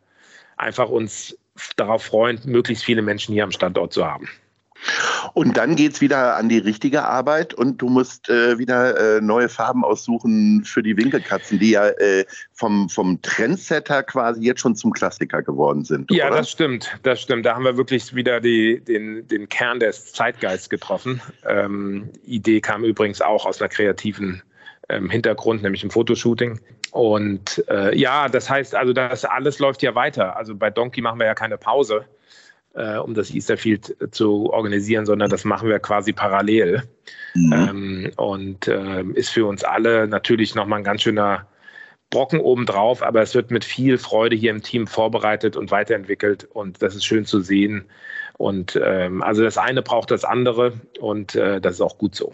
einfach 0.58 0.90
uns 0.90 1.38
darauf 1.78 2.04
freuen, 2.04 2.42
möglichst 2.44 2.84
viele 2.84 3.02
Menschen 3.02 3.32
hier 3.32 3.46
am 3.46 3.52
Standort 3.52 3.94
zu 3.94 4.06
haben. 4.06 4.28
Und 5.34 5.58
dann 5.58 5.76
geht 5.76 5.94
es 5.94 6.02
wieder 6.02 6.36
an 6.36 6.50
die 6.50 6.58
richtige 6.58 7.04
Arbeit 7.04 7.54
und 7.54 7.82
du 7.82 7.90
musst 7.90 8.30
äh, 8.30 8.58
wieder 8.58 9.18
äh, 9.18 9.22
neue 9.22 9.50
Farben 9.50 9.84
aussuchen 9.84 10.64
für 10.66 10.84
die 10.84 10.98
Winkelkatzen, 10.98 11.60
die 11.60 11.72
ja 11.72 11.88
äh, 11.88 12.26
vom, 12.54 12.90
vom 12.90 13.22
Trendsetter 13.22 14.04
quasi 14.04 14.42
jetzt 14.44 14.62
schon 14.62 14.76
zum 14.76 14.92
Klassiker 14.92 15.42
geworden 15.42 15.84
sind. 15.86 16.12
Ja, 16.12 16.28
oder? 16.28 16.38
das 16.38 16.52
stimmt, 16.52 16.98
das 17.04 17.22
stimmt. 17.22 17.46
Da 17.46 17.56
haben 17.56 17.66
wir 17.66 17.78
wirklich 17.78 18.14
wieder 18.14 18.42
die, 18.42 18.82
den, 18.82 19.28
den 19.28 19.50
Kern 19.50 19.80
des 19.80 20.14
Zeitgeists 20.14 20.70
getroffen. 20.70 21.22
Ähm, 21.48 22.10
Idee 22.26 22.62
kam 22.62 22.84
übrigens 22.84 23.22
auch 23.22 23.46
aus 23.46 23.62
einer 23.62 23.70
kreativen 23.70 24.44
ähm, 24.90 25.10
Hintergrund, 25.10 25.64
nämlich 25.64 25.84
im 25.84 25.90
Fotoshooting. 25.90 26.60
Und 26.92 27.64
äh, 27.70 27.98
ja, 27.98 28.30
das 28.30 28.50
heißt 28.50 28.76
also, 28.76 28.94
das 28.94 29.26
alles 29.26 29.60
läuft 29.60 29.82
ja 29.82 29.96
weiter. 29.96 30.36
Also 30.38 30.56
bei 30.56 30.70
Donkey 30.70 31.02
machen 31.02 31.20
wir 31.20 31.26
ja 31.26 31.34
keine 31.34 31.58
Pause 31.58 32.06
äh, 32.74 32.98
um 32.98 33.14
das 33.14 33.34
Easterfield 33.34 33.96
zu 34.12 34.52
organisieren, 34.52 35.06
sondern 35.06 35.30
das 35.30 35.46
machen 35.46 35.70
wir 35.70 35.80
quasi 35.80 36.14
parallel. 36.14 36.84
Mhm. 37.34 37.54
Ähm, 37.54 38.12
und 38.18 38.68
äh, 38.68 39.04
ist 39.14 39.30
für 39.30 39.46
uns 39.46 39.64
alle 39.64 40.08
natürlich 40.08 40.56
nochmal 40.56 40.80
ein 40.80 40.84
ganz 40.84 41.02
schöner 41.02 41.48
Brocken 42.10 42.40
obendrauf, 42.40 43.02
aber 43.02 43.22
es 43.22 43.34
wird 43.34 43.50
mit 43.50 43.66
viel 43.66 43.98
Freude 43.98 44.36
hier 44.36 44.52
im 44.52 44.62
Team 44.62 44.86
vorbereitet 44.86 45.58
und 45.58 45.72
weiterentwickelt 45.72 46.46
und 46.46 46.82
das 46.84 46.96
ist 46.96 47.06
schön 47.06 47.26
zu 47.26 47.42
sehen. 47.42 47.86
Und 48.38 48.80
ähm, 48.84 49.24
also 49.24 49.44
das 49.44 49.58
eine 49.58 49.82
braucht 49.82 50.12
das 50.12 50.24
andere 50.24 50.74
und 51.00 51.36
äh, 51.36 51.60
das 51.60 51.76
ist 51.76 51.82
auch 51.82 51.98
gut 51.98 52.14
so. 52.16 52.34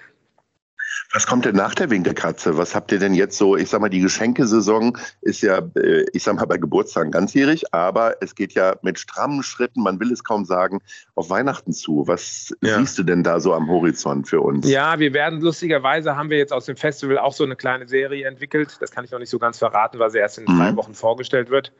Was 1.11 1.25
kommt 1.25 1.45
denn 1.45 1.55
nach 1.55 1.73
der 1.73 1.89
Winkelkatze? 1.89 2.55
Was 2.57 2.75
habt 2.75 2.91
ihr 2.91 2.99
denn 2.99 3.15
jetzt 3.15 3.35
so? 3.35 3.55
Ich 3.55 3.69
sag 3.69 3.81
mal, 3.81 3.89
die 3.89 3.99
Geschenkesaison 3.99 4.95
ist 5.21 5.41
ja, 5.41 5.59
äh, 5.75 6.05
ich 6.13 6.21
sag 6.21 6.35
mal, 6.35 6.45
bei 6.45 6.57
Geburtstagen 6.57 7.11
ganzjährig, 7.11 7.73
aber 7.73 8.17
es 8.21 8.35
geht 8.35 8.53
ja 8.53 8.75
mit 8.83 8.99
strammen 8.99 9.41
Schritten, 9.41 9.81
man 9.81 9.99
will 9.99 10.11
es 10.11 10.23
kaum 10.23 10.45
sagen, 10.45 10.81
auf 11.15 11.31
Weihnachten 11.31 11.73
zu. 11.73 12.07
Was 12.07 12.53
ja. 12.61 12.77
siehst 12.77 12.99
du 12.99 13.03
denn 13.03 13.23
da 13.23 13.39
so 13.39 13.53
am 13.53 13.67
Horizont 13.67 14.27
für 14.27 14.41
uns? 14.41 14.69
Ja, 14.69 14.99
wir 14.99 15.13
werden 15.13 15.41
lustigerweise 15.41 16.15
haben 16.15 16.29
wir 16.29 16.37
jetzt 16.37 16.53
aus 16.53 16.65
dem 16.65 16.77
Festival 16.77 17.17
auch 17.17 17.33
so 17.33 17.43
eine 17.43 17.55
kleine 17.55 17.87
Serie 17.87 18.27
entwickelt. 18.27 18.77
Das 18.79 18.91
kann 18.91 19.03
ich 19.03 19.09
noch 19.09 19.19
nicht 19.19 19.31
so 19.31 19.39
ganz 19.39 19.57
verraten, 19.57 19.97
weil 19.97 20.11
sie 20.11 20.19
erst 20.19 20.37
in 20.37 20.43
mhm. 20.43 20.59
drei 20.59 20.75
Wochen 20.75 20.93
vorgestellt 20.93 21.49
wird. 21.49 21.71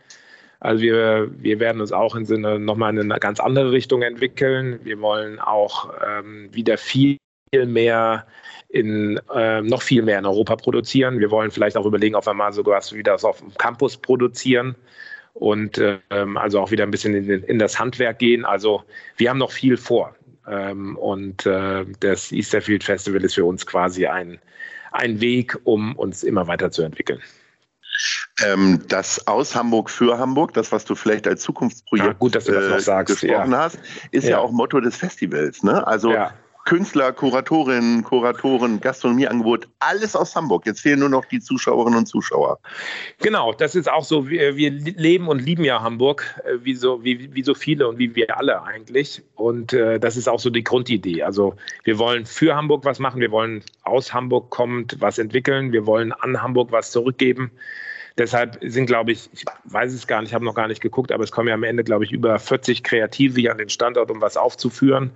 Also 0.60 0.82
wir, 0.82 1.30
wir 1.38 1.60
werden 1.60 1.82
uns 1.82 1.92
auch 1.92 2.16
in 2.16 2.26
Sinne 2.26 2.60
nochmal 2.60 2.98
in 2.98 3.12
eine 3.12 3.20
ganz 3.20 3.40
andere 3.40 3.72
Richtung 3.72 4.02
entwickeln. 4.02 4.80
Wir 4.84 5.00
wollen 5.00 5.40
auch 5.40 5.94
ähm, 6.06 6.50
wieder 6.52 6.80
viel 6.80 7.18
mehr 7.54 8.26
in 8.70 9.20
äh, 9.34 9.62
noch 9.62 9.82
viel 9.82 10.04
mehr 10.04 10.20
in 10.20 10.26
Europa 10.26 10.56
produzieren. 10.56 11.20
Wir 11.20 11.32
wollen 11.32 11.52
vielleicht 11.52 11.76
auch 11.76 11.86
überlegen, 11.86 12.16
ob 12.16 12.26
wir 12.26 12.34
mal 12.34 12.54
sogar 12.54 12.82
wieder 12.92 13.14
das 13.14 13.26
auf 13.26 13.40
dem 13.40 13.54
Campus 13.56 13.98
produzieren 13.98 14.76
und 15.34 15.82
ähm, 16.10 16.38
also 16.38 16.60
auch 16.60 16.72
wieder 16.72 16.84
ein 16.84 16.92
bisschen 16.92 17.16
in, 17.16 17.44
in, 17.44 17.60
das 17.60 17.80
Handwerk 17.80 18.20
gehen. 18.20 18.46
Also 18.46 18.84
wir 19.18 19.30
haben 19.30 19.40
noch 19.40 19.52
viel 19.52 19.78
vor. 19.78 20.16
Ähm, 20.48 20.98
und 20.98 21.46
äh, 21.46 21.86
das 22.00 22.32
Easterfield 22.32 22.84
Festival 22.84 23.24
ist 23.24 23.36
für 23.36 23.46
uns 23.46 23.66
quasi 23.66 24.06
ein, 24.06 24.40
ein 24.92 25.20
Weg, 25.20 25.58
um 25.64 25.96
uns 25.96 26.24
immer 26.24 26.48
weiterzuentwickeln. 26.48 27.22
Ähm, 28.46 28.84
das 28.88 29.28
aus 29.28 29.56
Hamburg 29.56 29.90
für 29.90 30.18
Hamburg, 30.18 30.54
das, 30.54 30.72
was 30.72 30.86
du 30.86 30.96
vielleicht 30.96 31.28
als 31.28 31.42
Zukunftsprojekt 31.42 32.08
ja, 32.08 32.14
gut, 32.14 32.36
dass 32.36 32.46
du 32.46 32.54
das 32.54 32.70
noch 32.70 32.80
sagst, 32.80 33.20
gesprochen 33.20 33.52
ja. 33.52 33.58
hast, 33.58 33.80
ist 34.12 34.26
ja. 34.26 34.32
ja. 34.32 34.40
auch 34.40 34.52
Motto 34.52 34.80
des 34.80 34.96
Festivals. 34.96 35.64
Ne? 35.64 35.86
Also 35.86 36.12
ja. 36.12 36.34
Künstler, 36.70 37.12
Kuratorinnen, 37.12 38.04
Kuratoren, 38.04 38.80
Gastronomieangebot, 38.80 39.68
alles 39.80 40.16
aus 40.16 40.36
Hamburg. 40.36 40.68
Jetzt 40.68 40.82
fehlen 40.82 41.00
nur 41.00 41.10
noch 41.10 41.26
die 41.26 41.40
Zuschauerinnen 41.40 41.98
und 41.98 42.06
Zuschauer. 42.06 42.60
Genau, 43.18 43.54
das 43.54 43.74
ist 43.74 43.92
auch 43.92 44.04
so. 44.04 44.30
Wir, 44.30 44.56
wir 44.56 44.70
leben 44.70 45.30
und 45.30 45.40
lieben 45.40 45.64
ja 45.64 45.82
Hamburg, 45.82 46.40
äh, 46.46 46.64
wie 46.64 46.76
so, 46.76 47.04
wie, 47.04 47.34
wie 47.34 47.42
so 47.42 47.56
viele 47.56 47.88
und 47.88 47.98
wie 47.98 48.14
wir 48.14 48.38
alle 48.38 48.62
eigentlich. 48.62 49.24
Und 49.34 49.74
äh, 49.74 50.00
das 50.00 50.16
ist 50.16 50.30
auch 50.30 50.40
so 50.40 50.52
die 50.52 50.64
Grundidee. 50.64 51.24
Also 51.24 51.56
wir 51.86 51.98
wollen 51.98 52.28
für 52.28 52.56
Hamburg 52.56 52.86
was 52.86 53.00
machen, 53.00 53.20
wir 53.20 53.32
wollen 53.32 53.64
aus 53.82 54.14
Hamburg 54.14 54.52
kommend 54.52 54.98
was 55.00 55.18
entwickeln, 55.18 55.72
wir 55.72 55.88
wollen 55.88 56.12
an 56.12 56.40
Hamburg 56.40 56.72
was 56.72 56.92
zurückgeben. 56.92 57.50
Deshalb 58.20 58.58
sind, 58.62 58.86
glaube 58.86 59.14
ich, 59.14 59.30
ich 59.32 59.46
weiß 59.64 59.94
es 59.94 60.06
gar 60.06 60.20
nicht, 60.20 60.32
ich 60.32 60.34
habe 60.34 60.44
noch 60.44 60.54
gar 60.54 60.68
nicht 60.68 60.82
geguckt, 60.82 61.14
aber 61.14 61.24
es 61.24 61.32
kommen 61.32 61.48
ja 61.48 61.54
am 61.54 61.64
Ende, 61.64 61.86
glaube 61.86 62.04
ich, 62.04 62.12
über 62.12 62.38
40 62.38 62.84
Kreative 62.84 63.40
hier 63.40 63.54
an 63.54 63.58
den 63.58 63.70
Standort, 63.70 64.12
um 64.12 64.20
was 64.20 64.36
aufzuführen. 64.36 65.12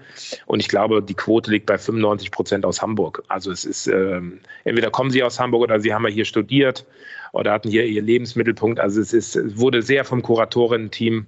Und 0.46 0.62
ich 0.62 0.70
glaube, 0.70 1.04
die 1.04 1.14
Quote 1.14 1.52
liegt 1.52 1.66
bei 1.66 1.78
95 1.78 2.32
Prozent 2.32 2.66
aus 2.66 2.82
Hamburg. 2.82 3.22
Also 3.28 3.52
es 3.52 3.66
ist, 3.66 3.88
ähm, 3.88 4.40
entweder 4.64 4.90
kommen 4.90 5.12
sie 5.12 5.22
aus 5.22 5.38
Hamburg 5.38 5.64
oder 5.64 5.82
sie 5.82 5.94
haben 5.94 6.08
ja 6.08 6.14
hier 6.14 6.24
studiert 6.24 6.86
oder 7.34 7.52
hatten 7.52 7.70
hier 7.70 7.86
ihr 7.86 8.02
Lebensmittelpunkt. 8.02 8.80
Also 8.80 9.02
es 9.02 9.12
ist, 9.12 9.36
es 9.36 9.58
wurde 9.58 9.82
sehr 9.82 10.06
vom 10.06 10.22
Kuratorinnen-Team 10.22 11.28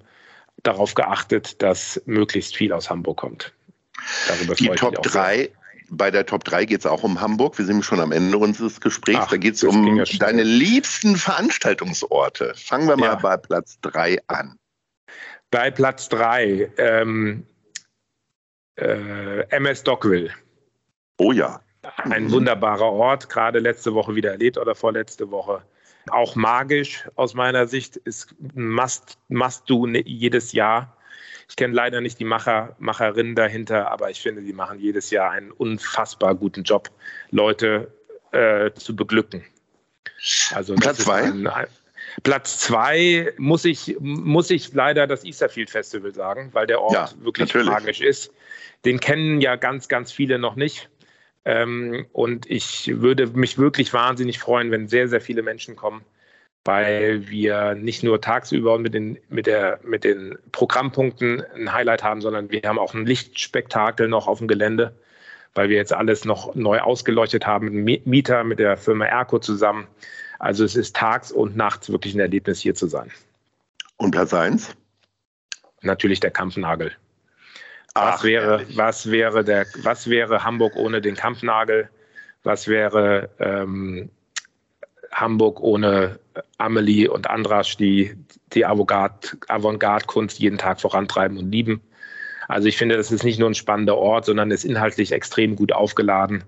darauf 0.64 0.94
geachtet, 0.94 1.62
dass 1.62 2.02
möglichst 2.06 2.56
viel 2.56 2.72
aus 2.72 2.90
Hamburg 2.90 3.18
kommt. 3.18 3.52
Darüber 4.30 4.56
die 4.56 4.70
Top 4.70 5.02
3 5.04 5.50
bei 5.90 6.12
der 6.12 6.26
Top 6.26 6.44
3 6.44 6.66
geht 6.66 6.80
es 6.80 6.86
auch 6.86 7.04
um 7.04 7.22
Hamburg. 7.22 7.58
Wir 7.58 7.66
sind 7.66 7.84
schon 7.84 8.00
am 8.00 8.12
Ende 8.12 8.38
unseres 8.38 8.82
Gesprächs. 8.82 9.20
Ach, 9.22 9.30
da 9.30 9.38
geht 9.38 9.56
es 9.56 9.64
um 9.64 9.98
ja 9.98 10.04
deine 10.20 10.44
liebsten 10.44 11.16
Veranstaltungsorte. 11.16 12.54
Fangen 12.56 12.88
wir 12.88 12.98
mal 12.98 13.08
ja. 13.08 13.16
bei 13.16 13.38
Platz 13.38 13.80
3 13.82 14.20
an. 14.28 14.58
Bei 15.52 15.72
Platz 15.72 16.10
3 16.10 16.72
ähm, 16.78 17.46
äh, 18.80 19.42
MS 19.56 19.84
Dockville. 19.84 20.32
Oh 21.18 21.32
ja. 21.32 21.62
Ein 21.98 22.26
mhm. 22.26 22.32
wunderbarer 22.32 22.92
Ort, 22.92 23.30
gerade 23.30 23.60
letzte 23.60 23.94
Woche 23.94 24.16
wieder 24.16 24.32
erlebt 24.32 24.58
oder 24.58 24.76
vorletzte 24.76 25.30
Woche. 25.32 25.62
Auch 26.10 26.36
magisch 26.36 27.08
aus 27.16 27.34
meiner 27.34 27.68
Sicht, 27.68 27.96
ist 27.96 28.36
must, 28.54 29.18
must 29.30 29.70
do 29.70 29.88
jedes 29.88 30.52
Jahr. 30.52 30.96
Ich 31.50 31.56
kenne 31.56 31.74
leider 31.74 32.02
nicht 32.02 32.20
die 32.20 32.26
Macher, 32.26 32.76
Macherinnen 32.80 33.36
dahinter, 33.36 33.92
aber 33.92 34.10
ich 34.10 34.22
finde, 34.22 34.42
die 34.42 34.54
machen 34.54 34.80
jedes 34.80 35.12
Jahr 35.12 35.32
einen 35.32 35.52
unfassbar 35.52 36.36
guten 36.36 36.64
Job, 36.64 36.90
Leute 37.32 37.92
äh, 38.32 38.72
zu 38.74 38.96
beglücken. 38.96 39.44
Also 40.54 40.76
Platz 40.76 41.00
zwei? 41.00 41.32
Platz 42.24 42.60
zwei 42.60 43.34
muss 43.38 43.66
ich, 43.66 43.98
muss 44.00 44.50
ich 44.50 44.74
leider 44.74 45.06
das 45.08 45.24
Easterfield 45.24 45.70
Festival 45.70 46.14
sagen, 46.14 46.50
weil 46.54 46.68
der 46.68 46.82
Ort 46.82 46.94
ja, 46.94 47.10
wirklich 47.20 47.48
natürlich. 47.48 47.70
magisch 47.70 48.02
ist. 48.02 48.32
Den 48.86 49.00
kennen 49.00 49.42
ja 49.42 49.56
ganz, 49.56 49.88
ganz 49.88 50.12
viele 50.12 50.40
noch 50.40 50.56
nicht. 50.56 50.90
Ähm, 51.44 52.08
und 52.12 52.50
ich 52.50 53.02
würde 53.02 53.28
mich 53.28 53.58
wirklich 53.58 53.94
wahnsinnig 53.94 54.40
freuen, 54.40 54.72
wenn 54.72 54.88
sehr, 54.88 55.08
sehr 55.08 55.22
viele 55.22 55.44
Menschen 55.44 55.76
kommen 55.76 56.04
weil 56.66 57.30
wir 57.30 57.76
nicht 57.76 58.04
nur 58.04 58.20
tagsüber 58.20 58.80
mit 58.80 58.96
den, 58.96 59.20
mit, 59.30 59.46
der, 59.46 59.80
mit 59.84 60.04
den 60.04 60.36
Programmpunkten 60.52 61.44
ein 61.56 61.72
Highlight 61.72 62.04
haben, 62.04 62.22
sondern 62.22 62.50
wir 62.50 62.64
haben 62.66 62.80
auch 62.80 62.96
ein 62.96 63.06
Lichtspektakel 63.06 64.08
noch 64.08 64.28
auf 64.28 64.40
dem 64.40 64.48
Gelände, 64.48 64.96
weil 65.54 65.70
wir 65.70 65.78
jetzt 65.78 65.94
alles 65.94 66.26
noch 66.26 66.56
neu 66.56 66.80
ausgeleuchtet 66.80 67.46
haben 67.46 67.84
mit 67.84 68.08
Mieter, 68.08 68.44
mit 68.44 68.58
der 68.58 68.78
Firma 68.78 69.06
Erco 69.06 69.38
zusammen. 69.38 69.88
Also 70.40 70.66
es 70.66 70.76
ist 70.76 70.96
tags 70.96 71.32
und 71.32 71.56
nachts 71.56 71.92
wirklich 71.92 72.16
ein 72.16 72.20
Erlebnis, 72.20 72.60
hier 72.60 72.74
zu 72.74 72.88
sein. 72.88 73.12
Und 73.98 74.12
Platz 74.12 74.34
1? 74.34 74.76
Natürlich 75.82 76.20
der 76.20 76.32
Kampfnagel. 76.32 76.92
Was, 77.94 78.20
Ach, 78.20 78.24
wäre, 78.24 78.66
was, 78.74 79.12
wäre 79.12 79.44
der, 79.44 79.68
was 79.84 80.10
wäre 80.10 80.44
Hamburg 80.44 80.76
ohne 80.76 81.00
den 81.00 81.16
Kampfnagel? 81.16 81.90
Was 82.44 82.68
wäre 82.68 83.30
ähm, 83.40 84.10
Hamburg 85.16 85.62
ohne 85.62 86.20
Amelie 86.58 87.08
und 87.08 87.30
Andras, 87.30 87.78
die 87.78 88.16
die 88.54 88.66
Avantgarde-Kunst 88.66 90.40
jeden 90.40 90.58
Tag 90.58 90.82
vorantreiben 90.82 91.38
und 91.38 91.52
lieben. 91.52 91.82
Also 92.50 92.68
ich 92.68 92.78
finde, 92.78 92.98
das 92.98 93.12
ist 93.12 93.24
nicht 93.24 93.40
nur 93.40 93.50
ein 93.50 93.56
spannender 93.56 93.98
Ort, 93.98 94.26
sondern 94.26 94.52
ist 94.52 94.66
inhaltlich 94.66 95.14
extrem 95.14 95.56
gut 95.56 95.72
aufgeladen. 95.72 96.44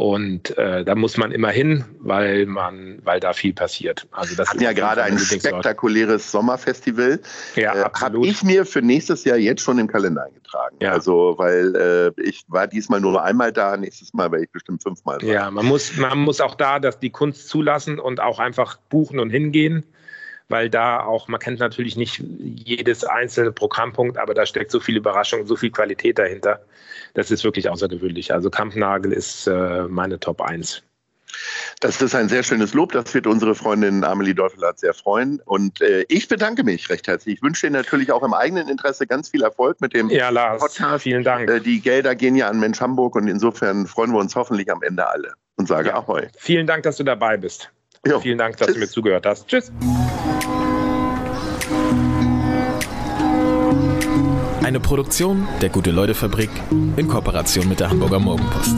Und 0.00 0.56
äh, 0.56 0.84
da 0.84 0.94
muss 0.94 1.16
man 1.16 1.32
immer 1.32 1.50
hin, 1.50 1.84
weil 1.98 2.46
man, 2.46 3.00
weil 3.02 3.18
da 3.18 3.32
viel 3.32 3.52
passiert. 3.52 4.06
Also 4.12 4.36
das 4.36 4.48
Hatten 4.48 4.58
ist 4.58 4.64
ja 4.64 4.72
gerade 4.72 5.02
ein 5.02 5.18
spektakuläres 5.18 6.30
Sommerfestival. 6.30 7.18
Ja, 7.56 7.74
äh, 7.74 7.90
Habe 8.00 8.24
ich 8.24 8.44
mir 8.44 8.64
für 8.64 8.80
nächstes 8.80 9.24
Jahr 9.24 9.38
jetzt 9.38 9.60
schon 9.60 9.76
im 9.80 9.88
Kalender 9.88 10.26
eingetragen. 10.26 10.76
Ja. 10.80 10.92
Also 10.92 11.34
weil 11.36 11.74
äh, 12.16 12.22
ich 12.22 12.44
war 12.46 12.68
diesmal 12.68 13.00
nur 13.00 13.20
einmal 13.24 13.52
da, 13.52 13.76
nächstes 13.76 14.14
Mal 14.14 14.30
werde 14.30 14.44
ich 14.44 14.52
bestimmt 14.52 14.84
fünfmal. 14.84 15.18
Sein. 15.20 15.30
Ja, 15.30 15.50
man 15.50 15.66
muss, 15.66 15.96
man 15.96 16.18
muss 16.18 16.40
auch 16.40 16.54
da, 16.54 16.78
dass 16.78 17.00
die 17.00 17.10
Kunst 17.10 17.48
zulassen 17.48 17.98
und 17.98 18.20
auch 18.20 18.38
einfach 18.38 18.76
buchen 18.88 19.18
und 19.18 19.30
hingehen 19.30 19.84
weil 20.48 20.70
da 20.70 21.00
auch, 21.00 21.28
man 21.28 21.40
kennt 21.40 21.60
natürlich 21.60 21.96
nicht 21.96 22.22
jedes 22.40 23.04
einzelne 23.04 23.52
Programmpunkt, 23.52 24.18
aber 24.18 24.34
da 24.34 24.46
steckt 24.46 24.70
so 24.70 24.80
viel 24.80 24.96
Überraschung, 24.96 25.46
so 25.46 25.56
viel 25.56 25.70
Qualität 25.70 26.18
dahinter. 26.18 26.60
Das 27.14 27.30
ist 27.30 27.44
wirklich 27.44 27.68
außergewöhnlich. 27.68 28.32
Also 28.32 28.50
Kampfnagel 28.50 29.12
ist 29.12 29.46
äh, 29.46 29.84
meine 29.88 30.18
Top 30.18 30.40
1. 30.40 30.82
Das 31.80 32.00
ist 32.02 32.14
ein 32.14 32.28
sehr 32.28 32.42
schönes 32.42 32.74
Lob. 32.74 32.92
Das 32.92 33.12
wird 33.14 33.26
unsere 33.26 33.54
Freundin 33.54 34.02
Amelie 34.02 34.34
Deufelhardt 34.34 34.78
sehr 34.78 34.94
freuen. 34.94 35.40
Und 35.44 35.80
äh, 35.80 36.04
ich 36.08 36.28
bedanke 36.28 36.64
mich 36.64 36.88
recht 36.90 37.06
herzlich. 37.06 37.36
Ich 37.36 37.42
wünsche 37.42 37.66
Ihnen 37.66 37.74
natürlich 37.74 38.10
auch 38.12 38.22
im 38.22 38.34
eigenen 38.34 38.68
Interesse 38.68 39.06
ganz 39.06 39.28
viel 39.28 39.42
Erfolg 39.42 39.80
mit 39.80 39.94
dem 39.94 40.08
ja, 40.10 40.30
Lars, 40.30 40.60
Podcast. 40.60 41.02
Vielen 41.02 41.24
Dank. 41.24 41.48
Äh, 41.48 41.60
die 41.60 41.80
Gelder 41.80 42.14
gehen 42.14 42.34
ja 42.34 42.48
an 42.48 42.58
Mensch 42.58 42.80
Hamburg 42.80 43.14
und 43.14 43.28
insofern 43.28 43.86
freuen 43.86 44.12
wir 44.12 44.18
uns 44.18 44.34
hoffentlich 44.34 44.70
am 44.72 44.82
Ende 44.82 45.06
alle. 45.06 45.32
Und 45.56 45.68
sage 45.68 45.88
ja. 45.88 45.96
Ahoi. 45.96 46.28
Vielen 46.36 46.66
Dank, 46.66 46.82
dass 46.84 46.96
du 46.96 47.04
dabei 47.04 47.36
bist. 47.36 47.70
Jo. 48.06 48.20
Vielen 48.20 48.38
Dank, 48.38 48.56
dass 48.56 48.68
Tschüss. 48.68 48.74
du 48.74 48.80
mir 48.80 48.88
zugehört 48.88 49.26
hast. 49.26 49.48
Tschüss. 49.48 49.70
Eine 54.62 54.80
Produktion 54.80 55.48
der 55.62 55.70
Gute-Leute-Fabrik 55.70 56.50
in 56.96 57.08
Kooperation 57.08 57.68
mit 57.68 57.80
der 57.80 57.90
Hamburger 57.90 58.18
Morgenpost. 58.18 58.76